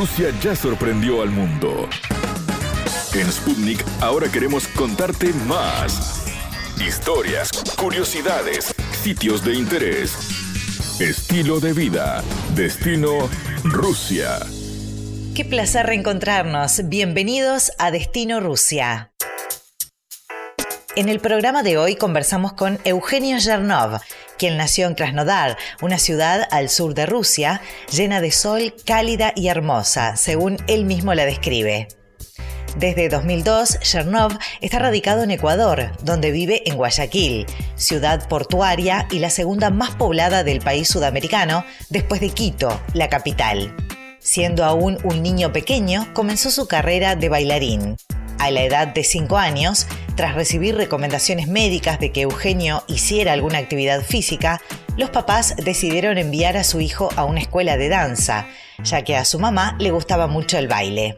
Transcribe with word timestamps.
Rusia 0.00 0.30
ya 0.42 0.56
sorprendió 0.56 1.20
al 1.20 1.28
mundo. 1.28 1.86
En 3.12 3.30
Sputnik 3.30 3.84
ahora 4.00 4.32
queremos 4.32 4.66
contarte 4.68 5.30
más. 5.46 6.24
Historias, 6.80 7.50
curiosidades, 7.78 8.74
sitios 8.92 9.44
de 9.44 9.56
interés, 9.56 10.16
estilo 11.02 11.60
de 11.60 11.74
vida, 11.74 12.24
destino 12.54 13.28
Rusia. 13.62 14.38
Qué 15.34 15.44
placer 15.44 15.84
reencontrarnos. 15.84 16.88
Bienvenidos 16.88 17.70
a 17.76 17.90
Destino 17.90 18.40
Rusia. 18.40 19.12
En 20.96 21.10
el 21.10 21.20
programa 21.20 21.62
de 21.62 21.76
hoy 21.76 21.96
conversamos 21.96 22.54
con 22.54 22.78
Eugenio 22.84 23.36
Yernov, 23.36 24.00
quien 24.40 24.56
nació 24.56 24.86
en 24.86 24.94
Krasnodar, 24.94 25.58
una 25.82 25.98
ciudad 25.98 26.48
al 26.50 26.70
sur 26.70 26.94
de 26.94 27.04
Rusia, 27.04 27.60
llena 27.92 28.22
de 28.22 28.30
sol, 28.30 28.74
cálida 28.86 29.34
y 29.36 29.48
hermosa, 29.48 30.16
según 30.16 30.56
él 30.66 30.86
mismo 30.86 31.12
la 31.12 31.26
describe. 31.26 31.88
Desde 32.78 33.10
2002, 33.10 33.80
Yernov 33.80 34.38
está 34.62 34.78
radicado 34.78 35.24
en 35.24 35.30
Ecuador, 35.30 35.92
donde 36.04 36.30
vive 36.30 36.62
en 36.64 36.76
Guayaquil, 36.76 37.44
ciudad 37.74 38.26
portuaria 38.28 39.06
y 39.10 39.18
la 39.18 39.28
segunda 39.28 39.68
más 39.68 39.90
poblada 39.90 40.42
del 40.42 40.60
país 40.60 40.88
sudamericano, 40.88 41.62
después 41.90 42.22
de 42.22 42.30
Quito, 42.30 42.80
la 42.94 43.10
capital. 43.10 43.76
Siendo 44.20 44.64
aún 44.64 44.96
un 45.04 45.22
niño 45.22 45.52
pequeño, 45.52 46.08
comenzó 46.14 46.50
su 46.50 46.66
carrera 46.66 47.14
de 47.14 47.28
bailarín. 47.28 47.96
A 48.38 48.50
la 48.50 48.62
edad 48.62 48.88
de 48.88 49.04
5 49.04 49.36
años, 49.36 49.86
tras 50.20 50.34
recibir 50.34 50.76
recomendaciones 50.76 51.48
médicas 51.48 51.98
de 51.98 52.12
que 52.12 52.20
Eugenio 52.20 52.84
hiciera 52.88 53.32
alguna 53.32 53.56
actividad 53.56 54.02
física, 54.02 54.60
los 54.98 55.08
papás 55.08 55.56
decidieron 55.56 56.18
enviar 56.18 56.58
a 56.58 56.64
su 56.64 56.82
hijo 56.82 57.08
a 57.16 57.24
una 57.24 57.40
escuela 57.40 57.78
de 57.78 57.88
danza, 57.88 58.46
ya 58.84 59.02
que 59.02 59.16
a 59.16 59.24
su 59.24 59.38
mamá 59.38 59.78
le 59.78 59.92
gustaba 59.92 60.26
mucho 60.26 60.58
el 60.58 60.68
baile. 60.68 61.16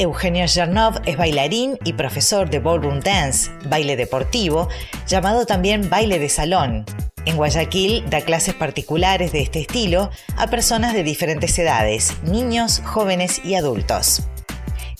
Eugenio 0.00 0.44
Yernov 0.46 1.02
es 1.06 1.16
bailarín 1.16 1.78
y 1.84 1.92
profesor 1.92 2.50
de 2.50 2.58
ballroom 2.58 2.98
dance, 2.98 3.48
baile 3.66 3.94
deportivo, 3.94 4.68
llamado 5.06 5.46
también 5.46 5.88
baile 5.88 6.18
de 6.18 6.28
salón. 6.28 6.84
En 7.26 7.36
Guayaquil 7.36 8.10
da 8.10 8.22
clases 8.22 8.54
particulares 8.54 9.30
de 9.30 9.40
este 9.40 9.60
estilo 9.60 10.10
a 10.36 10.48
personas 10.48 10.94
de 10.94 11.04
diferentes 11.04 11.56
edades, 11.60 12.16
niños, 12.24 12.82
jóvenes 12.84 13.40
y 13.44 13.54
adultos. 13.54 14.24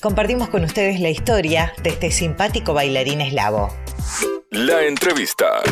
Compartimos 0.02 0.48
con 0.48 0.64
ustedes 0.64 0.98
la 0.98 1.10
historia 1.10 1.72
de 1.84 1.90
este 1.90 2.10
simpático 2.10 2.74
bailarín 2.74 3.20
eslavo. 3.20 3.72
La 4.50 4.84
entrevista. 4.84 5.62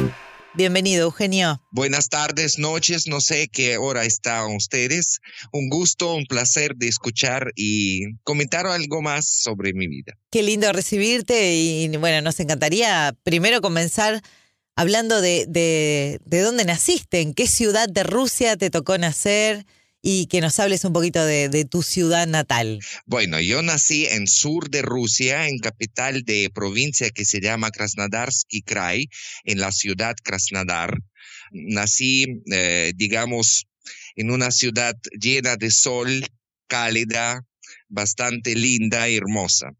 Bienvenido, 0.54 1.06
Eugenio. 1.06 1.60
Buenas 1.72 2.08
tardes, 2.10 2.56
noches, 2.56 3.08
no 3.08 3.20
sé 3.20 3.48
qué 3.48 3.76
hora 3.76 4.04
están 4.04 4.54
ustedes. 4.54 5.18
Un 5.52 5.68
gusto, 5.68 6.14
un 6.14 6.26
placer 6.26 6.76
de 6.76 6.86
escuchar 6.86 7.50
y 7.56 8.18
comentar 8.22 8.68
algo 8.68 9.02
más 9.02 9.28
sobre 9.28 9.72
mi 9.72 9.88
vida. 9.88 10.16
Qué 10.30 10.44
lindo 10.44 10.72
recibirte 10.72 11.56
y 11.56 11.88
bueno, 11.96 12.22
nos 12.22 12.38
encantaría 12.38 13.16
primero 13.24 13.60
comenzar 13.60 14.22
hablando 14.76 15.20
de, 15.20 15.46
de, 15.48 16.20
de 16.24 16.40
dónde 16.40 16.64
naciste, 16.64 17.20
en 17.20 17.34
qué 17.34 17.48
ciudad 17.48 17.88
de 17.88 18.04
Rusia 18.04 18.56
te 18.56 18.70
tocó 18.70 18.96
nacer 18.96 19.66
y 20.02 20.26
que 20.26 20.40
nos 20.40 20.58
hables 20.58 20.84
un 20.84 20.92
poquito 20.92 21.24
de, 21.24 21.64
tu 21.70 21.82
ciudad 21.82 22.26
natal. 22.26 22.80
Bueno, 23.06 23.40
yo 23.40 23.62
nací 23.62 24.06
en 24.06 24.26
sur 24.26 24.70
de 24.70 24.82
Rusia, 24.82 25.46
en 25.48 25.58
capital 25.58 26.22
de 26.22 26.50
provincia 26.52 27.10
que 27.10 27.24
se 27.24 27.40
llama 27.40 27.70
Krasnodarsky 27.70 28.62
Krai, 28.62 29.08
en 29.44 29.60
la 29.60 29.72
ciudad 29.72 30.14
Krasnodar. 30.22 30.96
Nací, 31.52 32.26
eh, 32.50 32.92
digamos, 32.96 33.66
en 34.16 34.30
una 34.30 34.50
ciudad 34.50 34.94
llena 35.20 35.56
de 35.56 35.70
sol, 35.70 36.24
cálida, 36.66 37.44
bastante 37.88 38.54
linda 38.54 39.08
y 39.08 39.16
hermosa. 39.16 39.70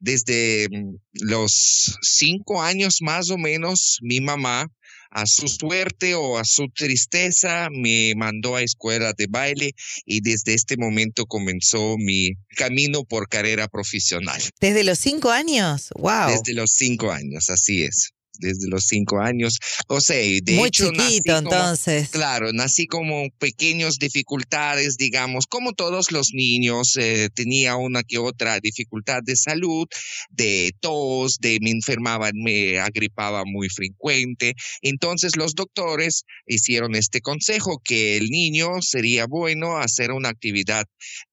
Desde 0.00 0.68
mm, 0.68 0.96
los 1.22 1.98
cinco 2.02 2.62
años 2.62 2.98
más 3.00 3.30
o 3.30 3.38
menos, 3.38 3.98
mi 4.02 4.20
mamá 4.20 4.66
a 5.12 5.26
su 5.26 5.46
suerte 5.46 6.14
o 6.14 6.38
a 6.38 6.44
su 6.44 6.68
tristeza, 6.74 7.68
me 7.70 8.14
mandó 8.16 8.56
a 8.56 8.62
escuela 8.62 9.12
de 9.12 9.26
baile 9.28 9.72
y 10.04 10.20
desde 10.20 10.54
este 10.54 10.76
momento 10.76 11.26
comenzó 11.26 11.96
mi 11.98 12.30
camino 12.56 13.04
por 13.04 13.28
carrera 13.28 13.68
profesional. 13.68 14.40
¿Desde 14.60 14.84
los 14.84 14.98
cinco 14.98 15.30
años? 15.30 15.90
¡Wow! 15.96 16.30
Desde 16.30 16.54
los 16.54 16.72
cinco 16.72 17.10
años, 17.10 17.50
así 17.50 17.82
es 17.84 18.12
desde 18.42 18.68
los 18.68 18.84
cinco 18.86 19.20
años. 19.20 19.58
O 19.86 20.00
sea, 20.00 20.16
de 20.16 20.54
Muy 20.54 20.68
hecho, 20.68 20.90
chiquito, 20.92 21.38
entonces. 21.38 22.10
Claro, 22.10 22.52
nací 22.52 22.86
como 22.86 23.30
pequeñas 23.38 23.98
dificultades, 23.98 24.96
digamos, 24.96 25.46
como 25.46 25.72
todos 25.72 26.12
los 26.12 26.32
niños, 26.34 26.96
eh, 26.96 27.30
tenía 27.34 27.76
una 27.76 28.02
que 28.02 28.18
otra 28.18 28.60
dificultad 28.60 29.20
de 29.22 29.36
salud, 29.36 29.86
de 30.30 30.72
tos, 30.80 31.38
de 31.38 31.58
me 31.62 31.70
enfermaba, 31.70 32.30
me 32.34 32.78
agripaba 32.78 33.44
muy 33.46 33.68
frecuente. 33.68 34.54
Entonces 34.82 35.36
los 35.36 35.54
doctores 35.54 36.24
hicieron 36.46 36.94
este 36.96 37.20
consejo 37.20 37.80
que 37.82 38.16
el 38.16 38.28
niño 38.28 38.82
sería 38.82 39.26
bueno 39.26 39.78
hacer 39.78 40.10
una 40.10 40.28
actividad, 40.28 40.84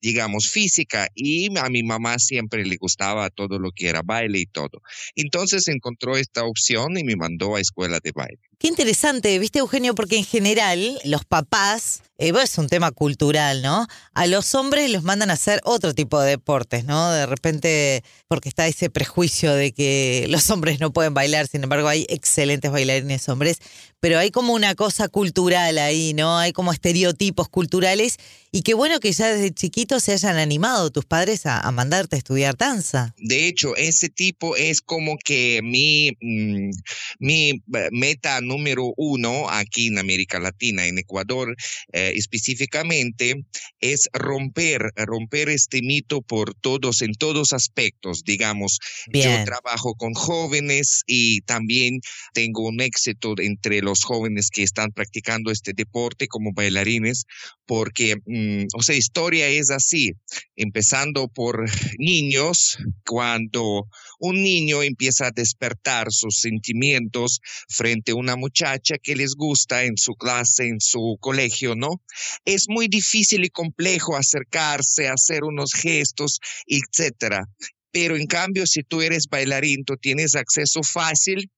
digamos, 0.01 0.49
física 0.49 1.07
y 1.15 1.57
a 1.57 1.69
mi 1.69 1.83
mamá 1.83 2.19
siempre 2.19 2.65
le 2.65 2.77
gustaba 2.77 3.29
todo 3.29 3.57
lo 3.59 3.71
que 3.71 3.87
era 3.87 4.01
baile 4.03 4.39
y 4.39 4.45
todo. 4.45 4.81
Entonces 5.15 5.67
encontró 5.67 6.15
esta 6.15 6.43
opción 6.43 6.97
y 6.99 7.03
me 7.03 7.15
mandó 7.15 7.55
a 7.55 7.59
escuela 7.59 7.99
de 8.03 8.11
baile. 8.11 8.39
Qué 8.57 8.67
interesante, 8.67 9.37
viste 9.39 9.59
Eugenio, 9.59 9.95
porque 9.95 10.17
en 10.17 10.25
general 10.25 10.99
los 11.05 11.25
papás, 11.25 12.03
eh, 12.19 12.33
es 12.43 12.57
un 12.57 12.67
tema 12.67 12.91
cultural, 12.91 13.61
¿no? 13.61 13.87
A 14.13 14.27
los 14.27 14.53
hombres 14.53 14.91
los 14.91 15.03
mandan 15.03 15.29
a 15.29 15.33
hacer 15.33 15.61
otro 15.63 15.95
tipo 15.95 16.19
de 16.19 16.31
deportes, 16.31 16.83
¿no? 16.83 17.11
De 17.11 17.25
repente, 17.25 18.03
porque 18.27 18.49
está 18.49 18.67
ese 18.67 18.89
prejuicio 18.89 19.53
de 19.55 19.71
que 19.71 20.25
los 20.29 20.49
hombres 20.49 20.79
no 20.81 20.91
pueden 20.91 21.13
bailar, 21.13 21.47
sin 21.47 21.63
embargo 21.63 21.87
hay 21.87 22.05
excelentes 22.09 22.71
bailarines 22.71 23.27
hombres, 23.29 23.59
pero 24.01 24.19
hay 24.19 24.31
como 24.31 24.53
una 24.53 24.75
cosa 24.75 25.07
cultural 25.07 25.77
ahí, 25.77 26.13
¿no? 26.13 26.37
Hay 26.37 26.51
como 26.51 26.71
estereotipos 26.71 27.49
culturales 27.49 28.17
y 28.51 28.63
qué 28.63 28.73
bueno 28.73 28.99
que 28.99 29.11
ya 29.11 29.31
desde 29.33 29.53
chiquito 29.53 29.99
se 29.99 30.13
hayan 30.13 30.37
animado 30.37 30.89
tus 30.89 31.05
padres 31.05 31.45
a, 31.45 31.69
mandarte 31.71 32.15
a 32.15 32.19
estudiar 32.19 32.57
danza. 32.57 33.13
De 33.17 33.47
hecho, 33.47 33.75
ese 33.75 34.09
tipo 34.09 34.55
es 34.55 34.81
como 34.81 35.17
que 35.23 35.61
mi, 35.63 36.11
mm, 36.19 36.71
mi 37.19 37.49
eh, 37.49 37.89
meta 37.91 38.41
número 38.41 38.93
uno 38.97 39.49
aquí 39.49 39.87
en 39.87 39.99
América 39.99 40.39
Latina, 40.39 40.87
en 40.87 40.97
Ecuador 40.97 41.55
eh, 41.93 42.08
específicamente, 42.09 43.35
es 43.79 44.09
romper, 44.13 44.91
romper 44.95 45.49
este 45.49 45.81
mito 45.81 46.21
por 46.21 46.53
todos, 46.53 47.01
en 47.01 47.13
todos 47.13 47.53
aspectos, 47.53 48.23
digamos. 48.23 48.79
Yo 49.13 49.43
trabajo 49.45 49.95
con 49.95 50.13
jóvenes 50.13 51.03
y 51.07 51.41
también 51.41 51.99
tengo 52.33 52.67
un 52.67 52.81
éxito 52.81 53.33
entre 53.37 53.81
los 53.81 54.03
jóvenes 54.03 54.49
que 54.49 54.63
están 54.63 54.91
practicando 54.91 55.51
este 55.51 55.73
deporte 55.73 56.27
como 56.27 56.51
bailarines, 56.53 57.25
porque, 57.65 58.15
mm, 58.25 58.67
o 58.75 58.81
sea, 58.81 58.95
historia 58.95 59.47
es 59.47 59.69
así, 59.69 60.13
empezando 60.55 61.27
por 61.27 61.65
niños, 61.97 62.77
cuando 63.05 63.87
un 64.19 64.41
niño 64.41 64.83
empieza 64.83 65.27
a 65.27 65.31
despertar 65.31 66.11
sus 66.11 66.39
sentimientos 66.39 67.39
frente 67.69 68.11
a 68.11 68.15
una 68.15 68.35
muchacha 68.35 68.95
que 69.01 69.15
les 69.15 69.35
gusta 69.35 69.83
en 69.83 69.97
su 69.97 70.15
clase, 70.15 70.67
en 70.67 70.79
su 70.79 71.17
colegio, 71.19 71.75
¿no? 71.75 71.98
Es 72.45 72.65
muy 72.67 72.87
difícil 72.87 73.43
y 73.45 73.49
complejo 73.49 74.15
acercarse, 74.15 75.07
hacer 75.07 75.43
unos 75.43 75.73
gestos, 75.73 76.39
etcétera. 76.67 77.45
Pero 77.91 78.15
en 78.15 78.27
cambio, 78.27 78.67
si 78.67 78.83
tú 78.83 79.01
eres 79.01 79.27
bailarín, 79.29 79.83
tú 79.83 79.97
tienes 79.97 80.35
acceso 80.35 80.81
fácil 80.83 81.49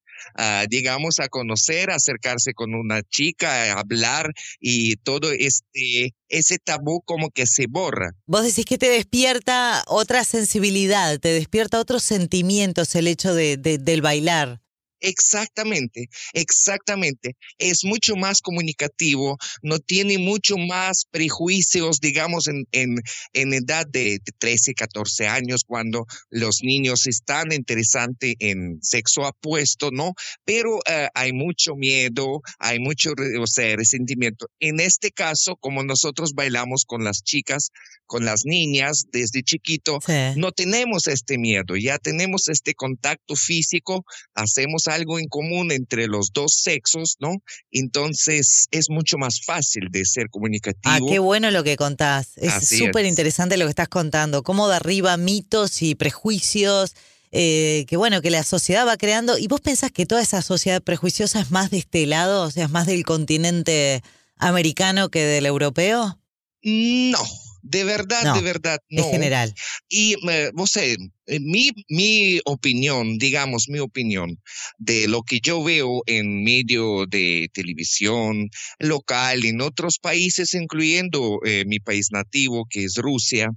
digamos, 0.69 1.19
a 1.19 1.28
conocer, 1.28 1.91
acercarse 1.91 2.53
con 2.53 2.74
una 2.74 3.02
chica, 3.03 3.74
hablar 3.74 4.34
y 4.59 4.96
todo 4.97 5.31
este, 5.31 6.13
ese 6.29 6.58
tabú 6.59 7.02
como 7.02 7.29
que 7.29 7.47
se 7.47 7.66
borra. 7.68 8.12
Vos 8.25 8.44
decís 8.44 8.66
que 8.66 8.78
te 8.78 8.90
despierta 8.90 9.84
otra 9.87 10.23
sensibilidad, 10.23 11.20
te 11.20 11.29
despierta 11.29 11.79
otros 11.79 12.03
sentimientos 12.03 12.96
el 12.96 13.08
hecho 13.08 13.34
de, 13.34 13.58
del 13.58 14.02
bailar. 14.02 14.61
Exactamente, 15.01 16.09
exactamente. 16.33 17.35
Es 17.57 17.83
mucho 17.83 18.15
más 18.15 18.41
comunicativo, 18.41 19.37
no 19.61 19.79
tiene 19.79 20.17
mucho 20.17 20.57
más 20.57 21.05
prejuicios, 21.09 21.99
digamos, 21.99 22.47
en, 22.47 22.65
en, 22.71 22.97
en 23.33 23.53
edad 23.53 23.85
de, 23.87 24.19
13, 24.39 24.73
14 24.73 25.27
años, 25.27 25.63
cuando 25.65 26.05
los 26.29 26.61
niños 26.63 27.07
están 27.07 27.51
interesantes 27.51 28.35
en 28.39 28.79
sexo 28.81 29.25
apuesto, 29.25 29.89
¿no? 29.91 30.13
Pero 30.45 30.79
eh, 30.87 31.09
hay 31.13 31.33
mucho 31.33 31.75
miedo, 31.75 32.41
hay 32.59 32.79
mucho 32.79 33.11
o 33.39 33.47
sea, 33.47 33.75
resentimiento. 33.75 34.47
En 34.59 34.79
este 34.79 35.11
caso, 35.11 35.55
como 35.55 35.83
nosotros 35.83 36.33
bailamos 36.33 36.85
con 36.85 37.03
las 37.03 37.23
chicas, 37.23 37.71
con 38.05 38.25
las 38.25 38.45
niñas 38.45 39.05
desde 39.11 39.41
chiquito, 39.41 39.99
no 40.35 40.51
tenemos 40.51 41.07
este 41.07 41.37
miedo, 41.37 41.77
ya 41.77 41.97
tenemos 41.97 42.49
este 42.49 42.73
contacto 42.73 43.35
físico, 43.35 44.03
hacemos 44.33 44.87
algo 44.91 45.20
en 45.20 45.28
común 45.28 45.72
entre 45.72 46.08
los 46.08 46.32
dos 46.34 46.53
sexos, 46.55 47.17
¿no? 47.20 47.41
Entonces 47.72 48.67
es 48.72 48.90
mucho 48.90 49.17
más 49.17 49.41
fácil 49.46 49.88
de 49.90 50.05
ser 50.05 50.29
comunicativo. 50.29 50.93
Ah, 50.93 50.99
qué 51.08 51.20
bueno 51.20 51.52
lo 51.52 51.64
que 51.64 51.78
contás. 51.78 52.38
Es 52.38 52.67
súper 52.67 53.05
interesante 53.05 53.58
lo 53.58 53.66
que 53.66 53.72
estás 53.72 53.90
contando. 53.90 54.43
Cómo 54.43 54.67
derriba 54.67 55.17
mitos 55.17 55.82
y 55.82 55.96
prejuicios. 55.96 56.93
Eh, 57.34 57.85
que 57.88 57.96
bueno, 57.96 58.22
que 58.22 58.29
la 58.29 58.43
sociedad 58.43 58.85
va 58.85 58.97
creando. 58.97 59.38
¿Y 59.38 59.47
vos 59.47 59.61
pensás 59.61 59.91
que 59.91 60.05
toda 60.05 60.22
esa 60.22 60.41
sociedad 60.41 60.82
prejuiciosa 60.82 61.40
es 61.40 61.49
más 61.49 61.72
de 61.72 61.78
este 61.78 62.05
lado, 62.05 62.44
o 62.44 62.52
sea, 62.52 62.66
es 62.66 62.72
más 62.72 62.87
del 62.87 63.05
continente 63.05 64.03
americano 64.37 65.09
que 65.09 65.23
del 65.23 65.46
europeo? 65.46 66.20
No, 66.64 67.20
de 67.63 67.84
verdad, 67.84 68.34
de 68.34 68.41
verdad, 68.41 68.79
no. 68.90 69.03
En 69.03 69.11
general. 69.11 69.53
Y, 69.90 70.16
eh, 70.29 70.52
sé, 70.66 70.97
eh, 71.28 71.40
mi, 71.40 71.72
mi 71.90 72.40
opinión, 72.46 73.17
digamos, 73.17 73.69
mi 73.69 73.79
opinión 73.79 74.41
de 74.78 75.08
lo 75.08 75.23
que 75.23 75.40
yo 75.40 75.63
veo 75.63 76.02
en 76.05 76.43
medio 76.43 77.05
de 77.05 77.49
televisión 77.53 78.49
local 78.79 79.46
en 79.46 79.61
otros 79.61 79.99
países, 79.99 80.53
incluyendo 80.53 81.40
eh, 81.46 81.63
mi 81.66 81.79
país 81.79 82.08
nativo, 82.11 82.66
que 82.69 82.85
es 82.85 82.96
Rusia, 82.97 83.49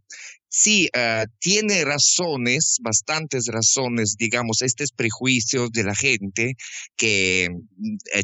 sí, 0.56 0.88
tiene 1.40 1.84
razones, 1.84 2.78
bastantes 2.80 3.48
razones, 3.48 4.16
digamos, 4.16 4.62
estos 4.62 4.92
prejuicios 4.92 5.72
de 5.72 5.82
la 5.82 5.94
gente 5.94 6.54
que 6.96 7.48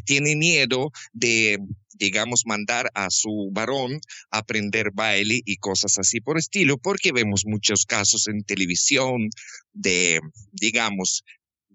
tiene 0.05 0.35
miedo 0.35 0.91
de 1.11 1.59
digamos, 1.93 2.47
mandar 2.47 2.89
a 2.95 3.11
su 3.11 3.51
varón 3.51 3.99
a 4.31 4.39
aprender 4.39 4.89
baile 4.91 5.39
y 5.45 5.57
cosas 5.57 5.99
así 5.99 6.19
por 6.19 6.39
estilo, 6.39 6.79
porque 6.79 7.11
vemos 7.11 7.43
muchos 7.45 7.85
casos 7.85 8.27
en 8.27 8.43
televisión 8.43 9.29
de, 9.73 10.19
digamos, 10.51 11.23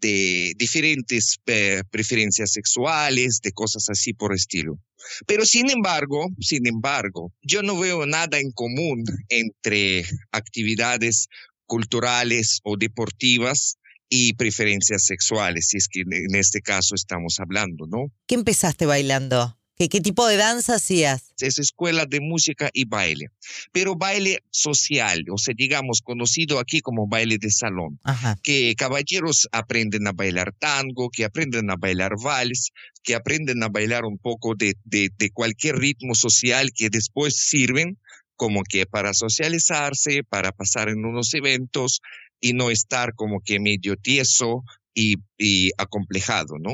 de 0.00 0.52
diferentes 0.56 1.38
eh, 1.46 1.82
preferencias 1.90 2.52
sexuales, 2.52 3.40
de 3.42 3.52
cosas 3.52 3.88
así 3.88 4.12
por 4.12 4.34
estilo. 4.34 4.78
Pero 5.26 5.44
sin 5.44 5.70
embargo, 5.70 6.28
sin 6.40 6.66
embargo, 6.66 7.32
yo 7.42 7.62
no 7.62 7.78
veo 7.78 8.06
nada 8.06 8.38
en 8.38 8.50
común 8.52 9.04
entre 9.28 10.04
actividades 10.32 11.28
culturales 11.66 12.60
o 12.64 12.76
deportivas 12.76 13.76
y 14.08 14.34
preferencias 14.34 15.04
sexuales, 15.04 15.68
si 15.68 15.78
es 15.78 15.88
que 15.88 16.00
en 16.00 16.34
este 16.36 16.60
caso 16.60 16.94
estamos 16.94 17.40
hablando, 17.40 17.86
¿no? 17.86 18.12
¿Qué 18.26 18.36
empezaste 18.36 18.86
bailando? 18.86 19.58
¿Qué, 19.78 19.88
tipo 19.88 20.26
de 20.26 20.38
danza 20.38 20.76
hacías? 20.76 21.34
Es 21.38 21.58
escuela 21.58 22.06
de 22.06 22.20
música 22.20 22.70
y 22.72 22.86
baile, 22.86 23.26
pero 23.72 23.94
baile 23.94 24.38
social, 24.50 25.24
o 25.30 25.36
sea, 25.36 25.52
digamos, 25.54 26.00
conocido 26.00 26.58
aquí 26.58 26.80
como 26.80 27.06
baile 27.06 27.36
de 27.38 27.50
salón, 27.50 28.00
que 28.42 28.74
caballeros 28.74 29.46
aprenden 29.52 30.06
a 30.06 30.12
bailar 30.12 30.54
tango, 30.58 31.10
que 31.10 31.26
aprenden 31.26 31.70
a 31.70 31.76
bailar 31.76 32.12
vals, 32.18 32.72
que 33.02 33.14
aprenden 33.14 33.62
a 33.62 33.68
bailar 33.68 34.06
un 34.06 34.16
poco 34.16 34.54
de, 34.54 34.76
de, 34.84 35.10
de 35.18 35.30
cualquier 35.30 35.76
ritmo 35.76 36.14
social 36.14 36.70
que 36.74 36.88
después 36.88 37.36
sirven 37.36 37.98
como 38.36 38.62
que 38.62 38.86
para 38.86 39.12
socializarse, 39.12 40.22
para 40.24 40.52
pasar 40.52 40.88
en 40.88 41.04
unos 41.04 41.34
eventos 41.34 42.00
y 42.40 42.54
no 42.54 42.70
estar 42.70 43.14
como 43.14 43.40
que 43.40 43.60
medio 43.60 43.96
tieso 43.96 44.62
y, 44.94 45.16
y 45.36 45.70
acomplejado, 45.76 46.58
¿no? 46.58 46.72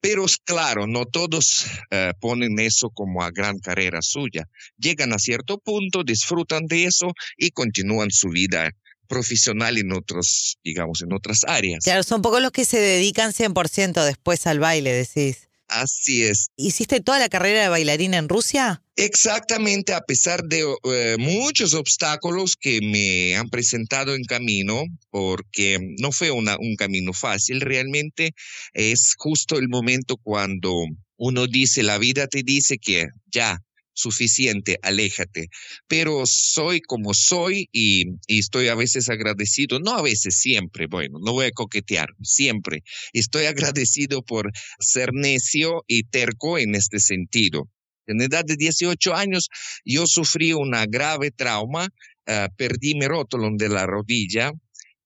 Pero 0.00 0.26
claro, 0.44 0.86
no 0.86 1.06
todos 1.06 1.66
eh, 1.90 2.12
ponen 2.20 2.58
eso 2.60 2.90
como 2.90 3.22
a 3.22 3.30
gran 3.30 3.58
carrera 3.58 4.00
suya. 4.00 4.48
Llegan 4.78 5.12
a 5.12 5.18
cierto 5.18 5.58
punto, 5.58 6.04
disfrutan 6.04 6.66
de 6.66 6.84
eso 6.84 7.12
y 7.36 7.50
continúan 7.50 8.10
su 8.10 8.28
vida 8.28 8.70
profesional 9.08 9.78
en 9.78 9.92
otros, 9.92 10.58
digamos, 10.62 11.02
en 11.02 11.12
otras 11.12 11.40
áreas. 11.46 11.82
Claro, 11.82 12.02
son 12.02 12.22
pocos 12.22 12.40
los 12.42 12.52
que 12.52 12.64
se 12.64 12.78
dedican 12.78 13.32
100% 13.32 14.04
después 14.04 14.46
al 14.46 14.60
baile, 14.60 14.92
decís. 14.92 15.48
Así 15.66 16.24
es. 16.24 16.48
¿Hiciste 16.56 17.00
toda 17.00 17.18
la 17.18 17.28
carrera 17.28 17.62
de 17.62 17.68
bailarina 17.68 18.16
en 18.16 18.28
Rusia? 18.28 18.82
Exactamente, 19.00 19.92
a 19.92 20.00
pesar 20.00 20.42
de 20.42 20.64
eh, 20.82 21.16
muchos 21.20 21.72
obstáculos 21.74 22.56
que 22.56 22.80
me 22.80 23.36
han 23.36 23.48
presentado 23.48 24.12
en 24.12 24.24
camino, 24.24 24.82
porque 25.10 25.78
no 26.00 26.10
fue 26.10 26.32
una, 26.32 26.56
un 26.58 26.74
camino 26.74 27.12
fácil, 27.12 27.60
realmente 27.60 28.32
es 28.72 29.14
justo 29.16 29.56
el 29.56 29.68
momento 29.68 30.16
cuando 30.16 30.74
uno 31.16 31.46
dice, 31.46 31.84
la 31.84 31.98
vida 31.98 32.26
te 32.26 32.42
dice 32.42 32.78
que 32.78 33.06
ya, 33.30 33.60
suficiente, 33.92 34.80
aléjate. 34.82 35.46
Pero 35.86 36.26
soy 36.26 36.80
como 36.80 37.14
soy 37.14 37.68
y, 37.70 38.04
estoy 38.26 38.66
a 38.66 38.74
veces 38.74 39.08
agradecido, 39.10 39.78
no 39.78 39.92
a 39.92 40.02
veces, 40.02 40.40
siempre, 40.40 40.88
bueno, 40.88 41.20
no 41.24 41.34
voy 41.34 41.46
a 41.46 41.52
coquetear, 41.52 42.08
siempre. 42.24 42.82
Estoy 43.12 43.44
agradecido 43.74 44.22
por 44.22 44.50
ser 44.80 45.10
necio 45.12 45.84
y 45.86 46.02
terco 46.02 46.58
en 46.58 46.74
este 46.74 46.98
sentido. 46.98 47.68
En 48.08 48.20
edad 48.20 48.44
de 48.44 48.56
18 48.56 49.14
años 49.14 49.48
yo 49.84 50.06
sufrí 50.06 50.52
una 50.52 50.86
grave 50.86 51.30
trauma, 51.30 51.88
ah, 52.26 52.48
perdí 52.56 52.94
mi 52.94 53.06
rótulo 53.06 53.48
de 53.52 53.68
la 53.68 53.86
rodilla 53.86 54.52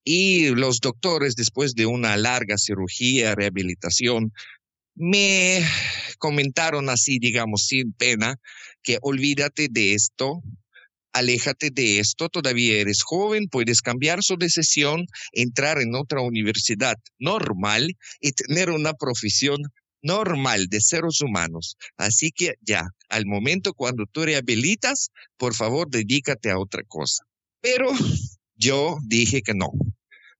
y 0.04 0.48
los 0.50 0.80
doctores, 0.80 1.36
después 1.36 1.74
de 1.74 1.86
una 1.86 2.16
larga 2.16 2.58
cirugía, 2.58 3.34
rehabilitación, 3.34 4.32
me 4.94 5.64
comentaron 6.18 6.90
así, 6.90 7.18
digamos, 7.18 7.66
sin 7.66 7.92
pena, 7.92 8.36
que 8.82 8.98
olvídate 9.00 9.68
de 9.70 9.94
esto, 9.94 10.42
aléjate 11.12 11.70
de 11.70 11.98
esto, 11.98 12.28
todavía 12.28 12.78
eres 12.80 13.02
joven, 13.02 13.48
puedes 13.48 13.82
cambiar 13.82 14.22
su 14.22 14.36
decisión, 14.36 15.06
entrar 15.32 15.80
en 15.80 15.94
otra 15.94 16.20
universidad 16.20 16.96
normal 17.18 17.96
y 18.20 18.32
tener 18.32 18.70
una 18.70 18.94
profesión 18.94 19.62
normal 20.02 20.66
de 20.68 20.80
seres 20.80 21.20
humanos. 21.20 21.76
Así 21.96 22.30
que 22.32 22.54
ya, 22.60 22.88
al 23.08 23.26
momento 23.26 23.72
cuando 23.72 24.04
tú 24.06 24.24
rehabilitas, 24.24 25.10
por 25.36 25.54
favor, 25.54 25.88
dedícate 25.88 26.50
a 26.50 26.58
otra 26.58 26.82
cosa. 26.86 27.24
Pero 27.60 27.90
yo 28.56 28.98
dije 29.06 29.42
que 29.42 29.54
no, 29.54 29.72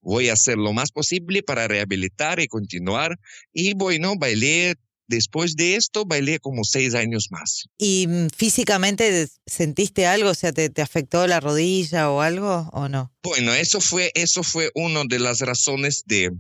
voy 0.01 0.29
a 0.29 0.35
hacer 0.35 0.59
lo 0.59 0.73
más 0.73 0.91
posible 0.91 1.43
para 1.43 1.69
rehabilitar 1.69 2.41
y 2.41 2.49
continuar. 2.49 3.19
Y 3.53 3.75
bueno, 3.75 4.15
bailé, 4.19 4.75
después 5.07 5.55
de 5.57 5.77
esto, 5.77 6.05
bailé 6.05 6.39
como 6.39 6.65
seis 6.65 6.95
años 6.95 7.29
más. 7.31 7.67
¿Y 7.79 8.09
físicamente 8.37 9.29
sentiste 9.47 10.07
algo? 10.07 10.31
O 10.31 10.35
sea, 10.35 10.53
¿te, 10.53 10.71
te 10.71 10.83
afectó 10.83 11.27
la 11.27 11.41
rodilla 11.41 12.11
o 12.11 12.21
algo 12.21 12.69
o 12.73 12.89
no? 12.89 13.13
Bueno, 13.23 13.53
eso 13.55 13.81
fue, 13.81 14.11
eso 14.15 14.43
fue 14.43 14.71
una 14.75 15.03
de 15.09 15.19
las 15.19 15.41
razones 15.41 16.03
de, 16.07 16.31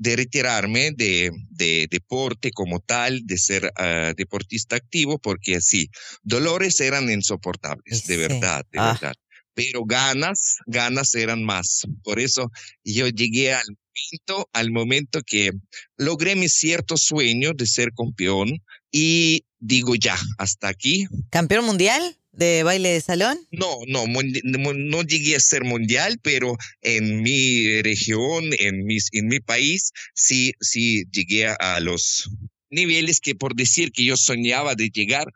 de 0.00 0.16
retirarme 0.16 0.92
de, 0.92 1.30
de, 1.50 1.86
deporte 1.90 2.52
como 2.52 2.80
tal, 2.80 3.26
de 3.26 3.36
ser 3.36 3.70
ah, 3.76 4.14
deportista 4.16 4.76
activo, 4.76 5.18
porque 5.18 5.60
sí, 5.60 5.90
dolores 6.22 6.80
eran 6.80 7.10
insoportables, 7.10 8.06
de 8.06 8.16
verdad, 8.16 8.64
de 8.72 8.78
ah. 8.78 8.92
verdad 8.92 9.14
pero 9.52 9.84
ganas, 9.84 10.56
ganas 10.64 11.14
eran 11.14 11.44
más. 11.44 11.82
Por 12.02 12.18
eso 12.18 12.50
yo 12.82 13.08
llegué 13.08 13.52
al 13.52 13.66
momento, 13.66 14.48
al 14.54 14.70
momento 14.70 15.20
que 15.26 15.50
logré 15.98 16.34
mi 16.34 16.48
cierto 16.48 16.96
sueño 16.96 17.52
de 17.52 17.66
ser 17.66 17.92
campeón 17.92 18.62
y 18.90 19.44
digo 19.58 19.96
ya, 19.96 20.16
hasta 20.38 20.68
aquí. 20.68 21.08
¿Campeón 21.30 21.66
mundial? 21.66 22.16
De 22.32 22.62
baile 22.62 22.90
de 22.90 23.00
salón? 23.00 23.38
No, 23.50 23.78
no, 23.88 24.04
no 24.06 25.02
llegué 25.02 25.36
a 25.36 25.40
ser 25.40 25.64
mundial, 25.64 26.18
pero 26.22 26.56
en 26.80 27.22
mi 27.22 27.82
región, 27.82 28.50
en, 28.58 28.84
mis, 28.84 29.08
en 29.12 29.28
mi 29.28 29.40
país, 29.40 29.92
sí, 30.14 30.52
sí 30.60 31.04
llegué 31.10 31.48
a 31.48 31.80
los 31.80 32.30
niveles 32.70 33.20
que 33.20 33.34
por 33.34 33.54
decir 33.54 33.92
que 33.92 34.04
yo 34.04 34.16
soñaba 34.16 34.74
de 34.74 34.90
llegar, 34.90 35.26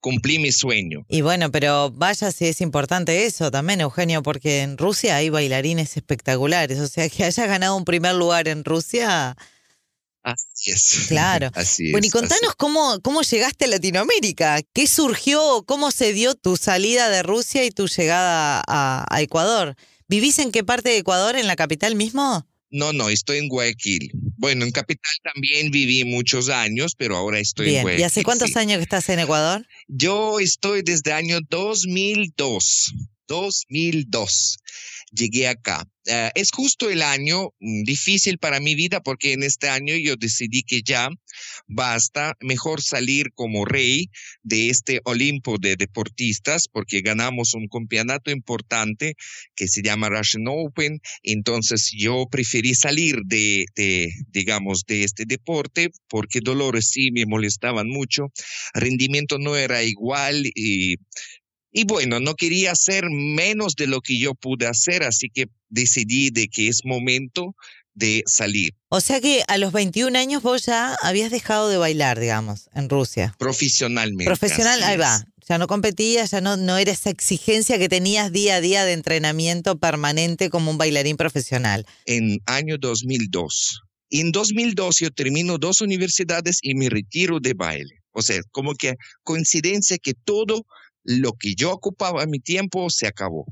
cumplí 0.00 0.38
mi 0.38 0.52
sueño. 0.52 1.04
Y 1.08 1.20
bueno, 1.20 1.50
pero 1.50 1.90
vaya 1.90 2.32
si 2.32 2.46
es 2.46 2.60
importante 2.60 3.26
eso 3.26 3.50
también, 3.50 3.80
Eugenio, 3.80 4.22
porque 4.22 4.60
en 4.60 4.76
Rusia 4.76 5.16
hay 5.16 5.30
bailarines 5.30 5.96
espectaculares. 5.96 6.78
O 6.80 6.88
sea, 6.88 7.08
que 7.08 7.24
hayas 7.24 7.46
ganado 7.46 7.76
un 7.76 7.84
primer 7.84 8.14
lugar 8.14 8.48
en 8.48 8.64
Rusia. 8.64 9.36
Así 10.22 10.70
es. 10.70 11.06
Claro. 11.08 11.50
Así 11.54 11.90
bueno, 11.92 12.06
y 12.06 12.10
contanos 12.10 12.54
cómo, 12.56 13.00
cómo 13.00 13.22
llegaste 13.22 13.64
a 13.64 13.68
Latinoamérica. 13.68 14.60
¿Qué 14.72 14.86
surgió? 14.86 15.64
¿Cómo 15.66 15.90
se 15.90 16.12
dio 16.12 16.34
tu 16.34 16.56
salida 16.56 17.08
de 17.08 17.22
Rusia 17.22 17.64
y 17.64 17.70
tu 17.70 17.86
llegada 17.86 18.62
a, 18.66 19.06
a 19.08 19.22
Ecuador? 19.22 19.76
¿Vivís 20.08 20.38
en 20.38 20.52
qué 20.52 20.64
parte 20.64 20.90
de 20.90 20.98
Ecuador? 20.98 21.36
¿En 21.36 21.46
la 21.46 21.56
capital 21.56 21.94
mismo? 21.94 22.46
No, 22.70 22.92
no, 22.92 23.08
estoy 23.08 23.38
en 23.38 23.48
Guayaquil. 23.48 24.12
Bueno, 24.36 24.64
en 24.64 24.70
Capital 24.70 25.12
también 25.34 25.72
viví 25.72 26.04
muchos 26.04 26.48
años, 26.48 26.94
pero 26.96 27.16
ahora 27.16 27.40
estoy 27.40 27.74
en 27.74 27.82
Guayaquil. 27.82 28.00
¿Y 28.00 28.04
hace 28.04 28.22
cuántos 28.22 28.56
años 28.56 28.78
que 28.78 28.84
estás 28.84 29.08
en 29.08 29.18
Ecuador? 29.18 29.66
Yo 29.88 30.38
estoy 30.38 30.82
desde 30.82 31.10
el 31.10 31.16
año 31.16 31.38
2002. 31.48 32.94
2002 33.26 34.58
llegué 35.12 35.48
acá. 35.48 35.86
Eh, 36.06 36.30
es 36.34 36.50
justo 36.50 36.88
el 36.88 37.02
año 37.02 37.50
mm, 37.60 37.82
difícil 37.82 38.38
para 38.38 38.58
mi 38.58 38.74
vida 38.74 39.00
porque 39.00 39.32
en 39.32 39.42
este 39.42 39.68
año 39.68 39.94
yo 39.96 40.16
decidí 40.16 40.62
que 40.62 40.80
ya 40.82 41.10
basta, 41.66 42.36
mejor 42.40 42.80
salir 42.80 43.32
como 43.34 43.66
rey 43.66 44.10
de 44.42 44.70
este 44.70 45.00
Olimpo 45.04 45.58
de 45.58 45.76
deportistas 45.76 46.68
porque 46.68 47.02
ganamos 47.02 47.54
un 47.54 47.68
campeonato 47.68 48.30
importante 48.30 49.14
que 49.54 49.68
se 49.68 49.82
llama 49.82 50.08
Russian 50.08 50.44
Open. 50.48 51.00
Entonces 51.22 51.90
yo 51.94 52.26
preferí 52.30 52.74
salir 52.74 53.16
de, 53.26 53.66
de 53.76 54.10
digamos, 54.28 54.84
de 54.86 55.04
este 55.04 55.24
deporte 55.26 55.90
porque 56.08 56.40
dolores 56.40 56.88
sí 56.90 57.10
me 57.12 57.26
molestaban 57.26 57.88
mucho, 57.88 58.32
rendimiento 58.72 59.38
no 59.38 59.56
era 59.56 59.82
igual 59.82 60.46
y 60.54 60.96
y 61.72 61.84
bueno, 61.84 62.20
no 62.20 62.34
quería 62.34 62.72
hacer 62.72 63.04
menos 63.10 63.74
de 63.76 63.86
lo 63.86 64.00
que 64.00 64.18
yo 64.18 64.34
pude 64.34 64.66
hacer, 64.66 65.04
así 65.04 65.28
que 65.28 65.46
decidí 65.68 66.30
de 66.30 66.48
que 66.48 66.68
es 66.68 66.84
momento 66.84 67.54
de 67.94 68.22
salir. 68.26 68.74
O 68.88 69.00
sea 69.00 69.20
que 69.20 69.42
a 69.46 69.58
los 69.58 69.72
21 69.72 70.18
años 70.18 70.42
vos 70.42 70.66
ya 70.66 70.94
habías 71.02 71.30
dejado 71.30 71.68
de 71.68 71.76
bailar, 71.76 72.18
digamos, 72.18 72.68
en 72.74 72.88
Rusia. 72.88 73.34
Profesionalmente. 73.38 74.24
Profesional, 74.24 74.82
ahí 74.82 74.96
va. 74.96 75.24
Ya 75.48 75.58
no 75.58 75.66
competías, 75.66 76.30
ya 76.30 76.40
no, 76.40 76.56
no 76.56 76.78
era 76.78 76.92
esa 76.92 77.10
exigencia 77.10 77.78
que 77.78 77.88
tenías 77.88 78.32
día 78.32 78.56
a 78.56 78.60
día 78.60 78.84
de 78.84 78.92
entrenamiento 78.92 79.78
permanente 79.78 80.50
como 80.50 80.70
un 80.70 80.78
bailarín 80.78 81.16
profesional. 81.16 81.86
En 82.06 82.38
año 82.46 82.76
2002. 82.78 83.80
En 84.10 84.32
2002 84.32 84.98
yo 85.00 85.10
termino 85.10 85.58
dos 85.58 85.80
universidades 85.80 86.58
y 86.62 86.74
me 86.74 86.88
retiro 86.88 87.38
de 87.40 87.54
baile. 87.54 88.00
O 88.12 88.22
sea, 88.22 88.40
como 88.50 88.74
que 88.74 88.94
coincidencia 89.22 89.98
que 89.98 90.14
todo 90.14 90.66
lo 91.04 91.32
que 91.32 91.54
yo 91.54 91.72
ocupaba 91.72 92.26
mi 92.26 92.40
tiempo 92.40 92.90
se 92.90 93.06
acabó 93.06 93.46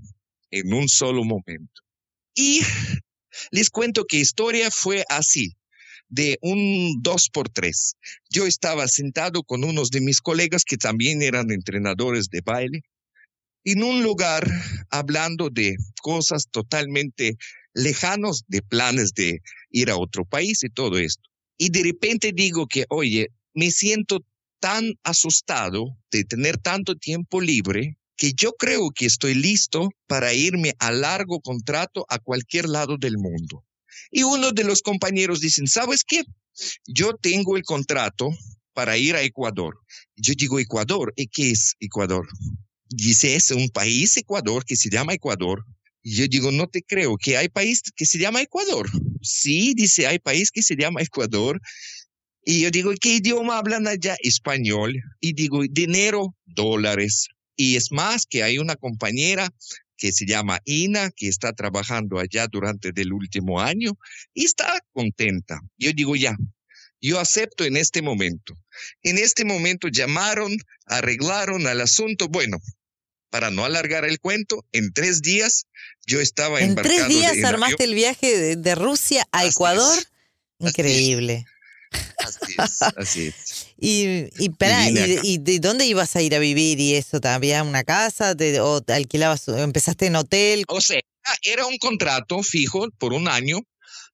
en 0.51 0.73
un 0.73 0.89
solo 0.89 1.25
momento. 1.25 1.83
Y 2.35 2.61
les 3.51 3.71
cuento 3.71 4.05
que 4.05 4.19
historia 4.19 4.71
fue 4.71 5.05
así, 5.09 5.55
de 6.09 6.39
un 6.41 7.03
dos 7.03 7.29
por 7.31 7.49
tres. 7.49 7.97
Yo 8.31 8.47
estaba 8.47 8.89
sentado 8.89 9.43
con 9.43 9.65
unos 9.65 9.91
de 9.91 10.01
mis 10.01 10.21
colegas 10.21 10.65
que 10.65 10.77
también 10.77 11.23
eran 11.23 11.51
entrenadores 11.51 12.29
de 12.31 12.41
baile 12.41 12.83
en 13.65 13.83
un 13.83 14.03
lugar 14.03 14.47
hablando 14.91 15.51
de 15.51 15.77
cosas 16.01 16.49
totalmente 16.51 17.37
lejanos, 17.75 18.45
de 18.49 18.63
planes 18.63 19.13
de 19.13 19.41
ir 19.71 19.91
a 19.91 19.99
otro 19.99 20.25
país 20.25 20.65
y 20.65 20.71
todo 20.71 20.99
esto. 20.99 21.29
Y 21.59 21.71
de 21.71 21.83
repente 21.83 22.33
digo 22.35 22.67
que, 22.67 22.87
oye, 22.89 23.29
me 23.53 23.71
siento 23.71 24.25
tan 24.61 24.95
asustado 25.03 25.97
de 26.11 26.25
tener 26.25 26.59
tanto 26.59 26.97
tiempo 26.97 27.41
libre 27.41 27.99
que 28.17 28.33
yo 28.33 28.53
creo 28.55 28.91
que 28.91 29.07
estoy 29.07 29.35
listo 29.35 29.91
para 30.07 30.35
irme 30.35 30.75
a 30.81 30.91
largo 30.91 31.41
contrato 31.41 32.05
a 32.09 32.19
cualquier 32.19 32.69
lado 32.69 32.97
del 32.99 33.17
mundo. 33.17 33.65
Y 34.11 34.25
uno 34.25 34.51
de 34.53 34.65
los 34.65 34.83
compañeros 34.83 35.41
dicen, 35.41 35.69
¿sabes 35.69 36.03
qué? 36.05 36.25
Yo 36.87 37.15
tengo 37.15 37.57
el 37.57 37.63
contrato 37.63 38.31
para 38.73 38.99
ir 38.99 39.15
a 39.15 39.23
Ecuador. 39.23 39.79
Yo 40.17 40.35
digo, 40.37 40.59
Ecuador, 40.59 41.13
¿y 41.17 41.29
qué 41.29 41.51
es 41.51 41.77
Ecuador? 41.81 42.27
Dice, 42.89 43.37
es 43.37 43.51
un 43.51 43.69
país 43.71 44.17
Ecuador 44.17 44.65
que 44.65 44.77
se 44.77 44.91
llama 44.91 45.15
Ecuador. 45.15 45.65
Y 46.03 46.17
yo 46.17 46.27
digo, 46.27 46.51
no 46.51 46.67
te 46.69 46.83
creo, 46.83 47.17
que 47.17 47.37
hay 47.37 47.49
país 47.49 47.83
que 47.95 48.07
se 48.07 48.19
llama 48.19 48.41
Ecuador. 48.41 48.89
Sí, 49.23 49.75
dice, 49.75 50.07
hay 50.07 50.19
país 50.19 50.51
que 50.51 50.63
se 50.63 50.75
llama 50.77 51.03
Ecuador 51.03 51.61
y 52.51 52.63
yo 52.63 52.71
digo, 52.71 52.95
¿qué 52.99 53.17
idioma 53.17 53.59
hablan 53.59 53.87
allá? 53.87 54.17
Español. 54.23 54.99
Y 55.21 55.35
digo, 55.35 55.65
dinero, 55.69 56.35
dólares. 56.47 57.29
Y 57.57 57.77
es 57.77 57.93
más 57.93 58.25
que 58.25 58.43
hay 58.43 58.57
una 58.57 58.75
compañera 58.75 59.53
que 59.99 60.13
se 60.13 60.25
llama 60.25 60.59
Ina, 60.65 61.11
que 61.15 61.29
está 61.29 61.53
trabajando 61.53 62.19
allá 62.19 62.47
durante 62.47 62.91
el 62.97 63.13
último 63.13 63.61
año 63.61 63.99
y 64.33 64.47
está 64.47 64.83
contenta. 64.95 65.61
Yo 65.77 65.93
digo, 65.93 66.17
ya, 66.17 66.39
yo 67.03 67.21
acepto 67.21 67.65
en 67.65 67.77
este 67.77 68.01
momento. 68.01 68.55
En 69.03 69.19
este 69.19 69.45
momento 69.45 69.89
llamaron, 69.89 70.57
arreglaron 70.87 71.67
al 71.67 71.83
asunto. 71.83 72.29
Bueno, 72.29 72.57
para 73.29 73.51
no 73.51 73.67
alargar 73.67 74.07
el 74.07 74.21
cuento, 74.21 74.65
en 74.73 74.95
tres 74.95 75.21
días 75.21 75.67
yo 76.07 76.19
estaba 76.19 76.63
en 76.63 76.77
tres 76.77 77.09
días 77.09 77.45
armaste 77.45 77.85
el 77.85 77.95
viaje 77.95 78.57
de, 78.57 78.75
Rusia 78.75 79.29
a 79.33 79.45
Ecuador? 79.45 79.99
Increíble. 80.61 81.45
Así 82.19 82.55
es, 82.59 82.83
así 82.97 83.27
es. 83.29 83.67
Y, 83.79 84.29
y, 84.39 84.51
y, 85.23 85.39
de 85.39 85.59
dónde 85.61 85.87
ibas 85.87 86.17
a 86.17 86.23
ir 86.23 86.35
a 86.35 86.39
vivir 86.39 86.81
y 86.81 86.95
eso? 86.97 87.21
¿Había 87.23 87.63
una 87.63 87.85
casa 87.85 88.35
o 88.61 88.81
te 88.81 88.93
alquilabas, 88.93 89.49
empezaste 89.49 90.07
en 90.07 90.17
hotel? 90.17 90.65
O 90.69 90.81
sea, 90.81 91.01
era 91.43 91.67
un 91.67 91.79
contrato 91.79 92.43
fijo 92.43 92.89
por 92.99 93.13
un 93.13 93.29
año. 93.29 93.61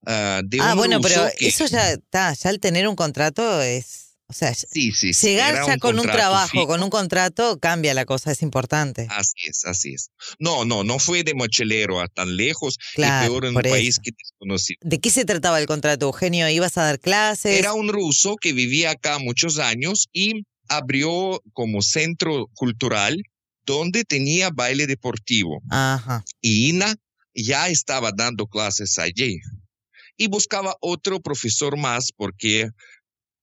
ah, 0.06 0.42
ah 0.60 0.74
bueno, 0.74 1.00
pero 1.00 1.26
eso 1.38 1.66
ya 1.66 1.92
está, 1.92 2.34
ya 2.34 2.50
al 2.50 2.60
tener 2.60 2.86
un 2.88 2.96
contrato 2.96 3.62
es 3.62 4.13
o 4.34 4.36
sea, 4.36 4.52
sí, 4.52 4.90
sí, 4.90 5.12
llegar 5.12 5.64
ya 5.64 5.78
con 5.78 5.96
un 5.96 6.06
trabajo, 6.06 6.66
con 6.66 6.82
un 6.82 6.90
contrato, 6.90 7.60
cambia 7.60 7.94
la 7.94 8.04
cosa, 8.04 8.32
es 8.32 8.42
importante. 8.42 9.06
Así 9.08 9.46
es, 9.48 9.64
así 9.64 9.94
es. 9.94 10.10
No, 10.40 10.64
no, 10.64 10.82
no 10.82 10.98
fue 10.98 11.22
de 11.22 11.34
mochilero 11.34 12.00
a 12.00 12.08
tan 12.08 12.36
lejos, 12.36 12.76
claro, 12.96 13.30
peor 13.30 13.44
en 13.44 13.56
un 13.56 13.62
país 13.62 14.00
que 14.02 14.10
desconocí. 14.10 14.74
¿De 14.80 14.98
qué 14.98 15.10
se 15.10 15.24
trataba 15.24 15.60
el 15.60 15.66
contrato, 15.66 16.06
Eugenio? 16.06 16.48
¿Ibas 16.48 16.76
a 16.78 16.82
dar 16.82 16.98
clases? 16.98 17.56
Era 17.56 17.74
un 17.74 17.88
ruso 17.88 18.34
que 18.34 18.52
vivía 18.52 18.90
acá 18.90 19.20
muchos 19.20 19.60
años 19.60 20.08
y 20.12 20.42
abrió 20.66 21.40
como 21.52 21.80
centro 21.80 22.48
cultural 22.54 23.22
donde 23.64 24.02
tenía 24.02 24.50
baile 24.50 24.88
deportivo. 24.88 25.62
Ajá. 25.70 26.24
Y 26.40 26.70
Ina 26.70 26.96
ya 27.36 27.68
estaba 27.68 28.10
dando 28.10 28.48
clases 28.48 28.98
allí. 28.98 29.38
Y 30.16 30.26
buscaba 30.26 30.74
otro 30.80 31.20
profesor 31.20 31.76
más 31.76 32.10
porque 32.16 32.70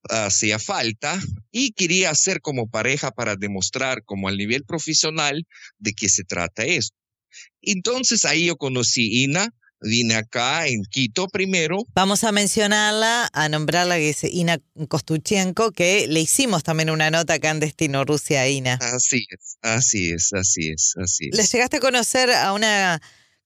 hacía 0.10 0.60
falta 0.60 1.20
y 1.52 1.72
quería 1.72 2.10
hacer 2.10 2.42
como 2.42 2.70
pareja 2.70 3.12
para 3.12 3.36
demostrar 3.36 4.04
como 4.04 4.28
al 4.28 4.38
nivel 4.38 4.64
profesional 4.64 5.46
de 5.78 5.94
qué 5.94 6.10
se 6.10 6.24
trata 6.24 6.64
esto. 6.64 6.96
Entonces 7.62 8.26
ahí 8.26 8.48
yo 8.48 8.58
conocí 8.58 9.24
Ina, 9.24 9.50
vine 9.82 10.16
acá 10.16 10.68
en 10.68 10.84
Quito 10.90 11.28
primero. 11.28 11.86
Vamos 11.94 12.24
a 12.24 12.32
mencionarla, 12.32 13.30
a 13.32 13.50
nombrarla 13.50 13.98
que 13.98 14.10
es 14.10 14.24
Ina 14.24 14.60
Kostuchenko, 14.88 15.72
que 15.72 16.08
le 16.08 16.22
hicimos 16.22 16.64
también 16.64 16.90
una 16.90 17.12
nota 17.12 17.34
acá 17.34 17.52
en 17.52 17.60
Destino 17.60 18.04
Rusia 18.04 18.42
a 18.42 18.50
Ina. 18.50 18.80
Así 18.82 19.26
es, 19.30 19.58
así 19.62 20.12
es, 20.12 20.34
así 20.34 20.70
es, 20.70 20.94
así 20.98 21.30
es. 21.32 21.38
¿Le 21.38 21.44
llegaste 21.44 21.78
a 21.78 21.80
conocer 21.80 22.32
a 22.32 22.54
una 22.54 23.02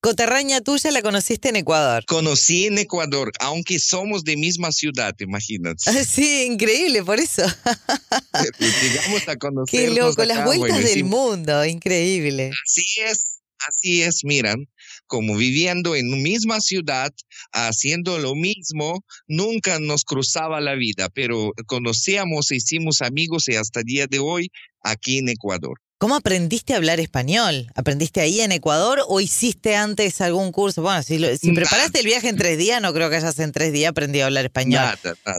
Coterraña 0.06 0.62
tuya 0.62 0.92
la 0.92 1.02
conociste 1.02 1.50
en 1.50 1.56
Ecuador. 1.56 2.06
Conocí 2.06 2.68
en 2.68 2.78
Ecuador, 2.78 3.32
aunque 3.40 3.80
somos 3.80 4.24
de 4.24 4.38
misma 4.38 4.72
ciudad, 4.72 5.16
imagínate. 5.18 5.82
Sí, 6.06 6.44
increíble, 6.44 7.02
por 7.04 7.20
eso. 7.20 7.42
Llegamos 8.60 9.28
a 9.28 9.36
conocer. 9.36 9.90
Qué 9.90 10.00
loco, 10.00 10.24
las 10.24 10.46
vueltas 10.46 10.84
del 10.84 11.06
mundo, 11.06 11.66
increíble. 11.66 12.52
Así 12.64 12.86
es, 13.04 13.40
así 13.68 14.04
es, 14.04 14.24
miran, 14.24 14.68
como 15.08 15.36
viviendo 15.38 15.96
en 15.96 16.12
la 16.12 16.18
misma 16.18 16.62
ciudad, 16.62 17.12
haciendo 17.52 18.20
lo 18.20 18.36
mismo, 18.36 19.04
nunca 19.28 19.80
nos 19.80 20.04
cruzaba 20.04 20.62
la 20.62 20.76
vida, 20.76 21.10
pero 21.16 21.52
conocíamos, 21.66 22.52
hicimos 22.52 23.02
amigos 23.02 23.48
y 23.48 23.56
hasta 23.56 23.80
el 23.80 23.86
día 23.88 24.06
de 24.06 24.20
hoy 24.20 24.52
aquí 24.84 25.18
en 25.18 25.30
Ecuador. 25.30 25.80
¿Cómo 25.98 26.16
aprendiste 26.16 26.74
a 26.74 26.78
hablar 26.78 27.00
español? 27.00 27.68
¿Aprendiste 27.74 28.20
ahí 28.20 28.42
en 28.42 28.52
Ecuador 28.52 29.00
o 29.08 29.22
hiciste 29.22 29.78
antes 29.78 30.20
algún 30.20 30.52
curso? 30.52 30.82
Bueno, 30.82 31.02
si, 31.04 31.18
preparaste 31.54 32.00
el 32.00 32.06
viaje 32.06 32.28
en 32.28 32.36
tres 32.36 32.58
días, 32.58 32.82
no 32.82 32.94
creo 32.94 33.10
que 33.10 33.16
hayas 33.16 33.40
en 33.40 33.54
tres 33.54 33.72
días 33.72 33.92
aprendido 33.92 34.26
a 34.26 34.28
hablar 34.28 34.44
español. 34.44 34.84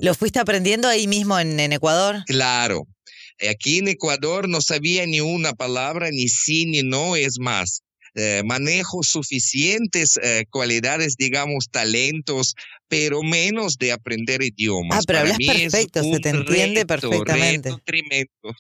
¿Lo 0.01 0.15
fuiste 0.15 0.39
aprendiendo 0.39 0.89
ahí 0.89 1.09
mismo 1.09 1.39
en, 1.39 1.61
Ecuador? 1.73 2.23
Claro. 2.27 2.87
Aquí 3.51 3.79
en 3.79 3.89
Ecuador 3.89 4.49
no 4.49 4.63
sabía 4.63 5.05
ni 5.05 5.21
una 5.21 5.53
palabra, 5.53 6.09
ni 6.11 6.29
sí 6.29 6.65
ni 6.65 6.83
no, 6.83 7.17
es 7.17 7.39
más. 7.39 7.83
Eh, 8.15 8.41
manejo 8.47 9.03
suficientes 9.03 10.19
eh, 10.23 10.47
cualidades, 10.49 11.17
digamos, 11.19 11.69
talentos, 11.71 12.55
pero 12.89 13.23
menos 13.23 13.77
de 13.77 13.93
aprender 13.93 14.43
idiomas. 14.43 15.01
Ah, 15.01 15.03
pero 15.07 15.19
hablas 15.19 15.37
perfecto, 15.37 16.03
se 16.03 16.19
te 16.21 16.31
entiende 16.31 16.87
perfectamente. 16.87 17.69
Reto 17.69 17.83
tremendo 17.85 18.57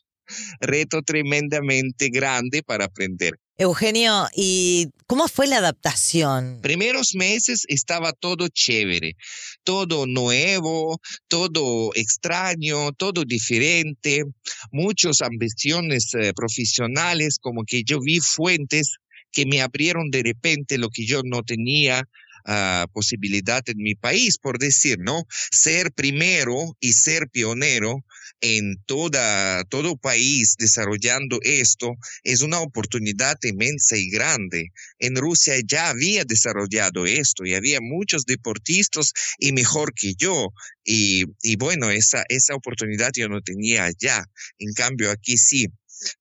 reto 0.60 1.02
tremendamente 1.02 2.08
grande 2.10 2.62
para 2.62 2.86
aprender. 2.86 3.34
Eugenio, 3.58 4.28
¿y 4.34 4.88
cómo 5.06 5.28
fue 5.28 5.46
la 5.46 5.56
adaptación? 5.58 6.60
Primeros 6.60 7.14
meses 7.14 7.64
estaba 7.68 8.12
todo 8.12 8.48
chévere, 8.48 9.16
todo 9.64 10.06
nuevo, 10.06 11.00
todo 11.28 11.90
extraño, 11.94 12.92
todo 12.92 13.24
diferente, 13.24 14.24
muchas 14.72 15.22
ambiciones 15.22 16.12
eh, 16.14 16.34
profesionales, 16.34 17.38
como 17.40 17.64
que 17.64 17.82
yo 17.82 17.98
vi 18.00 18.20
fuentes 18.20 18.96
que 19.32 19.46
me 19.46 19.62
abrieron 19.62 20.10
de 20.10 20.22
repente 20.22 20.76
lo 20.76 20.90
que 20.90 21.06
yo 21.06 21.22
no 21.24 21.42
tenía 21.42 22.06
ah, 22.44 22.86
posibilidad 22.92 23.62
en 23.68 23.78
mi 23.78 23.94
país, 23.94 24.36
por 24.36 24.58
decir, 24.58 24.98
¿no? 24.98 25.24
Ser 25.50 25.92
primero 25.92 26.76
y 26.78 26.92
ser 26.92 27.28
pionero 27.30 28.04
en 28.40 28.76
toda, 28.86 29.64
todo 29.64 29.96
país 29.96 30.56
desarrollando 30.58 31.38
esto 31.42 31.94
es 32.22 32.42
una 32.42 32.60
oportunidad 32.60 33.36
inmensa 33.42 33.96
y 33.96 34.10
grande. 34.10 34.72
En 34.98 35.16
Rusia 35.16 35.54
ya 35.64 35.90
había 35.90 36.24
desarrollado 36.24 37.06
esto 37.06 37.44
y 37.44 37.54
había 37.54 37.80
muchos 37.80 38.24
deportistas 38.24 39.12
y 39.38 39.52
mejor 39.52 39.92
que 39.94 40.14
yo. 40.14 40.48
Y, 40.84 41.24
y 41.42 41.56
bueno, 41.56 41.90
esa, 41.90 42.24
esa 42.28 42.54
oportunidad 42.54 43.10
yo 43.14 43.28
no 43.28 43.40
tenía 43.40 43.84
allá. 43.84 44.24
En 44.58 44.72
cambio, 44.72 45.10
aquí 45.10 45.36
sí. 45.36 45.66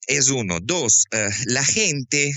Es 0.08 0.30
uno. 0.30 0.60
Dos, 0.62 1.06
eh, 1.12 1.30
la 1.48 1.64
gente 1.64 2.32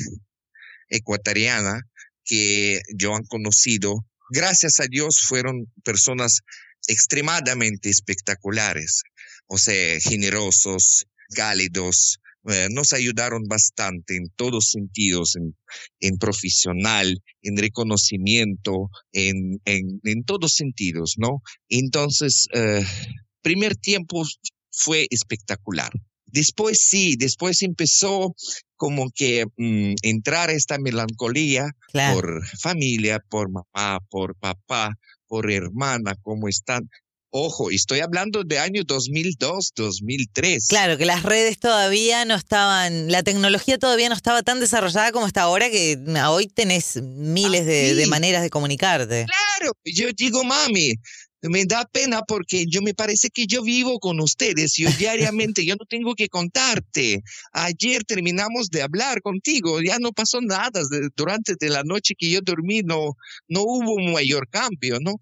ecuatoriana 0.89 1.83
que 2.25 2.81
yo 2.95 3.15
han 3.15 3.25
conocido, 3.25 4.05
gracias 4.31 4.81
a 4.81 4.87
Dios, 4.87 5.21
fueron 5.21 5.73
personas 5.85 6.41
extremadamente 6.87 7.91
espectaculares 7.91 9.03
o 9.49 9.59
sea, 9.59 9.99
generosos, 10.01 11.07
cálidos, 11.35 12.21
eh, 12.49 12.69
nos 12.71 12.93
ayudaron 12.93 13.43
bastante 13.47 14.17
en 14.17 14.31
todos 14.37 14.71
sentidos, 14.71 15.37
en, 15.37 15.55
en 16.01 16.17
profesional, 16.19 17.23
en 17.43 17.57
reconocimiento, 17.57 18.91
en, 19.13 19.61
en, 19.65 20.01
en, 20.05 20.25
todos 20.25 20.55
sentidos, 20.55 21.17
¿no? 21.19 21.43
Entonces, 21.69 22.47
eh, 22.55 22.85
primer 23.43 23.77
tiempo 23.77 24.25
fue 24.71 25.07
espectacular. 25.11 25.93
Después 26.27 26.87
sí, 26.87 27.17
después 27.19 27.63
empezó 27.63 28.35
como 28.77 29.11
que 29.11 29.47
mm, 29.57 29.95
entrar 30.03 30.51
esta 30.51 30.79
melancolía 30.79 31.71
por 31.93 32.47
familia, 32.59 33.19
por 33.29 33.51
mamá, 33.51 33.99
por 34.09 34.37
papá, 34.37 34.95
por 35.27 35.51
hermana, 35.51 36.15
cómo 36.23 36.49
están. 36.49 36.89
Ojo, 37.31 37.71
estoy 37.71 38.01
hablando 38.01 38.43
de 38.43 38.59
año 38.59 38.83
2002, 38.87 39.73
2003. 39.77 40.67
Claro, 40.69 40.97
que 40.97 41.05
las 41.05 41.23
redes 41.23 41.59
todavía 41.59 42.25
no 42.25 42.35
estaban, 42.35 43.13
la 43.13 43.23
tecnología 43.23 43.79
todavía 43.79 44.09
no 44.09 44.15
estaba 44.15 44.43
tan 44.43 44.61
desarrollada 44.61 45.13
como 45.13 45.27
está 45.27 45.43
ahora, 45.43 45.69
que 45.69 45.99
hoy 46.27 46.47
tenés 46.47 47.03
miles 47.03 47.67
de, 47.67 47.95
de, 47.95 48.07
maneras 48.07 48.41
de 48.41 48.49
comunicarte. 48.49 49.27
Claro, 49.27 49.73
yo 49.85 50.09
digo, 50.17 50.43
mami, 50.43 50.95
me 51.43 51.67
da 51.67 51.85
pena 51.85 52.23
porque 52.27 52.65
yo 52.67 52.81
me 52.81 52.95
parece 52.95 53.29
que 53.29 53.47
yo 53.47 53.63
vivo 53.63 53.99
con 54.01 54.21
ustedes, 54.21 54.75
yo 54.77 54.89
diariamente, 54.99 55.67
yo 55.67 55.77
no 55.77 55.85
tengo 55.85 56.15
que 56.15 56.29
contarte. 56.29 57.23
Ayer 57.53 58.05
terminamos 58.05 58.71
de 58.71 58.81
hablar 58.81 59.21
contigo, 59.21 59.83
ya 59.83 59.99
no 59.99 60.13
pasó 60.13 60.41
nada 60.41 60.81
durante 61.15 61.55
de 61.61 61.69
la 61.69 61.83
noche 61.85 62.15
que 62.17 62.31
yo 62.31 62.41
dormí, 62.43 62.81
no, 62.83 63.13
no 63.49 63.63
hubo 63.63 63.93
un 63.93 64.13
mayor 64.13 64.49
cambio, 64.49 64.99
¿no? 65.01 65.17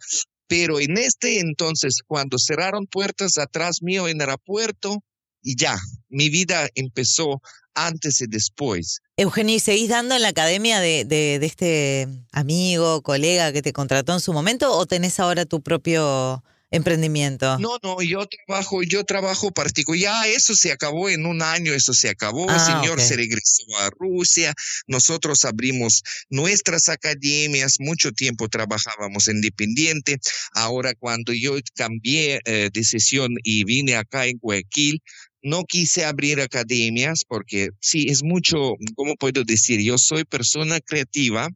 Pero 0.47 0.81
en 0.81 0.99
este 0.99 1.41
entonces, 1.41 2.01
cuando 2.07 2.39
cerraron 2.39 2.87
puertas 2.87 3.39
atrás 3.39 3.83
mío 3.83 4.09
en 4.09 4.17
el 4.17 4.29
aeropuerto, 4.29 5.03
y 5.43 5.57
ya, 5.57 5.77
mi 6.09 6.29
vida 6.29 6.69
empezó 6.75 7.41
antes 7.75 8.21
y 8.21 8.27
después. 8.27 9.01
Eugenio, 9.17 9.55
¿y 9.55 9.61
seguís 9.61 9.89
dando 9.89 10.17
en 10.17 10.23
la 10.23 10.29
academia 10.29 10.81
de, 10.81 11.05
de, 11.05 11.39
de, 11.39 11.47
este 11.47 12.09
amigo, 12.33 13.03
colega 13.03 13.53
que 13.53 13.63
te 13.63 13.73
contrató 13.73 14.13
en 14.13 14.21
su 14.21 14.33
momento 14.33 14.73
o 14.77 14.87
tenés 14.87 15.21
ahora 15.21 15.45
tu 15.45 15.63
propio 15.63 16.43
emprendimiento? 16.71 17.59
No, 17.59 17.79
no, 17.83 18.03
yo 18.03 18.27
trabajo, 18.27 18.83
yo 18.83 19.05
trabajo 19.05 19.51
particular. 19.51 20.01
Ya 20.01 20.27
eso 20.27 20.55
se 20.55 20.73
acabó 20.73 21.09
en 21.09 21.27
un 21.27 21.43
año, 21.43 21.73
eso 21.73 21.95
se 21.95 22.09
acabó. 22.09 22.45
el 22.45 22.57
ah, 22.57 22.81
señor 22.81 23.01
se 23.01 23.17
regresó 23.17 23.65
a 23.79 23.91
Rusia. 23.99 24.55
Nosotros 24.87 25.45
abrimos 25.45 26.03
nuestras 26.31 26.89
academias. 26.89 27.77
Mucho 27.79 28.13
tiempo 28.13 28.49
trabajábamos 28.49 29.29
independiente. 29.29 30.19
Ahora, 30.53 30.95
cuando 30.95 31.33
yo 31.33 31.57
cambié 31.75 32.41
eh, 32.45 32.71
de 32.73 32.85
sesión 32.85 33.35
y 33.43 33.65
vine 33.65 33.97
acá 33.97 34.27
en 34.27 34.39
Guayaquil, 34.39 35.03
no 35.43 35.65
quise 35.65 36.05
abrir 36.05 36.41
academias 36.41 37.25
porque 37.27 37.71
sí, 37.81 38.07
es 38.09 38.25
mucho, 38.25 38.75
¿cómo 38.97 39.15
puedo 39.15 39.45
decir? 39.45 39.81
Yo 39.81 39.97
soy 39.97 40.25
persona 40.25 40.81
creativa, 40.81 41.49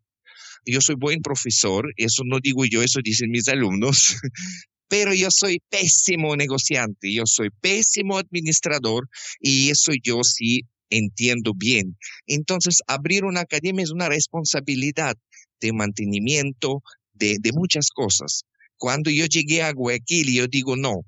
yo 0.65 0.81
soy 0.81 0.95
buen 0.95 1.23
profesor, 1.23 1.93
eso 1.97 2.23
no 2.25 2.39
digo 2.41 2.65
yo, 2.65 2.83
eso 2.83 3.01
dicen 3.03 3.31
mis 3.31 3.49
alumnos, 3.49 4.17
pero 4.91 5.15
yo 5.15 5.29
soy 5.31 5.63
pésimo 5.71 6.35
negociante, 6.35 7.15
yo 7.15 7.23
soy 7.25 7.51
pésimo 7.61 8.19
administrador 8.19 9.09
y 9.41 9.71
eso 9.71 9.93
yo 10.03 10.25
sí 10.25 10.63
entiendo 10.91 11.53
bien. 11.55 11.97
Entonces, 12.27 12.83
abrir 12.89 13.25
una 13.25 13.43
academia 13.43 13.85
es 13.85 13.93
una 13.93 14.09
responsabilidad 14.09 15.17
de 15.61 15.73
mantenimiento, 15.73 16.83
de, 17.15 17.39
muchas 17.55 17.91
cosas. 17.91 18.43
Cuando 18.79 19.11
yo 19.11 19.27
llegué 19.27 19.63
a 19.63 19.73
Guayaquil, 19.73 20.35
yo 20.35 20.49
digo, 20.49 20.75
no, 20.75 21.03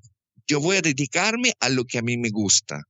yo 0.47 0.61
voy 0.61 0.77
a 0.77 0.81
dedicarme 0.81 1.51
a 1.59 1.67
lo 1.67 1.83
que 1.83 1.97
a 1.97 2.03
mí 2.03 2.17
me 2.17 2.29
gusta 2.29 2.83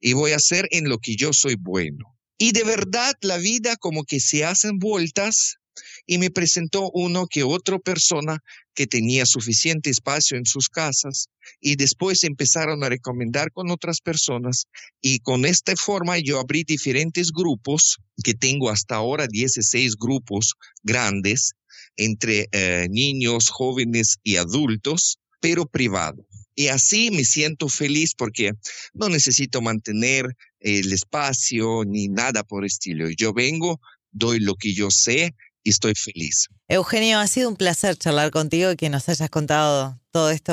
y 0.00 0.14
voy 0.14 0.32
a 0.32 0.36
hacer 0.36 0.66
en 0.72 0.88
lo 0.88 0.98
que 0.98 1.14
yo 1.14 1.32
soy 1.32 1.54
bueno. 1.54 2.18
Y 2.38 2.50
de 2.50 2.64
verdad 2.64 3.14
la 3.20 3.38
vida 3.38 3.76
como 3.76 4.02
que 4.02 4.18
se 4.18 4.44
hacen 4.44 4.78
vueltas 4.78 5.59
y 6.06 6.18
me 6.18 6.30
presentó 6.30 6.90
uno 6.92 7.26
que 7.26 7.42
otra 7.42 7.78
persona 7.78 8.38
que 8.74 8.86
tenía 8.86 9.26
suficiente 9.26 9.90
espacio 9.90 10.36
en 10.36 10.46
sus 10.46 10.68
casas 10.68 11.28
y 11.60 11.76
después 11.76 12.24
empezaron 12.24 12.82
a 12.84 12.88
recomendar 12.88 13.52
con 13.52 13.70
otras 13.70 14.00
personas 14.00 14.66
y 15.00 15.20
con 15.20 15.44
esta 15.44 15.74
forma 15.76 16.18
yo 16.18 16.38
abrí 16.38 16.64
diferentes 16.64 17.30
grupos 17.32 17.98
que 18.22 18.34
tengo 18.34 18.70
hasta 18.70 18.96
ahora 18.96 19.26
16 19.26 19.96
grupos 19.96 20.54
grandes 20.82 21.52
entre 21.96 22.48
eh, 22.52 22.88
niños, 22.90 23.48
jóvenes 23.48 24.18
y 24.22 24.36
adultos, 24.36 25.18
pero 25.40 25.66
privado. 25.66 26.26
Y 26.54 26.68
así 26.68 27.10
me 27.10 27.24
siento 27.24 27.68
feliz 27.68 28.14
porque 28.14 28.52
no 28.92 29.08
necesito 29.08 29.60
mantener 29.62 30.26
el 30.60 30.92
espacio 30.92 31.84
ni 31.86 32.08
nada 32.08 32.42
por 32.42 32.64
estilo. 32.64 33.08
Yo 33.10 33.32
vengo, 33.32 33.80
doy 34.12 34.40
lo 34.40 34.54
que 34.56 34.74
yo 34.74 34.90
sé 34.90 35.34
y 35.62 35.70
estoy 35.70 35.94
feliz. 35.94 36.48
Eugenio, 36.68 37.18
ha 37.18 37.26
sido 37.26 37.48
un 37.48 37.56
placer 37.56 37.96
charlar 37.96 38.30
contigo 38.30 38.72
y 38.72 38.76
que 38.76 38.88
nos 38.88 39.08
hayas 39.08 39.30
contado 39.30 39.98
todo 40.10 40.30
esto. 40.30 40.52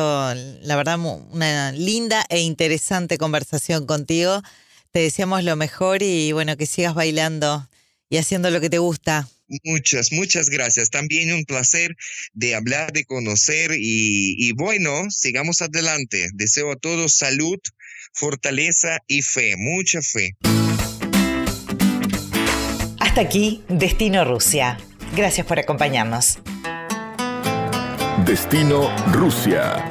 La 0.61 0.75
verdad, 0.75 0.99
una 0.99 1.71
linda 1.71 2.25
e 2.29 2.41
interesante 2.41 3.17
conversación 3.17 3.85
contigo. 3.85 4.41
Te 4.91 4.99
deseamos 4.99 5.43
lo 5.43 5.55
mejor 5.55 6.01
y 6.01 6.31
bueno, 6.31 6.57
que 6.57 6.65
sigas 6.65 6.93
bailando 6.93 7.69
y 8.09 8.17
haciendo 8.17 8.49
lo 8.49 8.61
que 8.61 8.69
te 8.69 8.79
gusta. 8.79 9.27
Muchas, 9.63 10.11
muchas 10.11 10.49
gracias. 10.49 10.89
También 10.89 11.31
un 11.33 11.45
placer 11.45 11.95
de 12.33 12.55
hablar, 12.55 12.91
de 12.91 13.05
conocer 13.05 13.71
y, 13.71 14.35
y 14.37 14.51
bueno, 14.51 15.09
sigamos 15.09 15.61
adelante. 15.61 16.29
Deseo 16.33 16.71
a 16.71 16.75
todos 16.75 17.15
salud, 17.15 17.57
fortaleza 18.13 18.99
y 19.07 19.21
fe, 19.21 19.55
mucha 19.57 20.01
fe. 20.01 20.35
Hasta 22.99 23.21
aquí, 23.21 23.63
Destino 23.69 24.25
Rusia. 24.25 24.77
Gracias 25.17 25.47
por 25.47 25.57
acompañarnos. 25.57 26.37
Destino 28.23 28.87
Rusia. 29.11 29.83